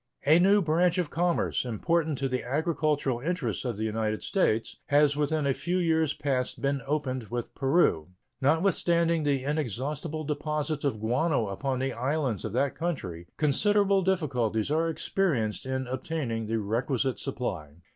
[0.25, 5.15] A new branch of commerce, important to the agricultural interests of the United States, has
[5.15, 8.07] within a few years past been opened with Peru.
[8.41, 14.89] Notwithstanding the inexhaustible deposits of guano upon the islands of that country, considerable difficulties are
[14.89, 17.73] experienced in obtaining the requisite supply.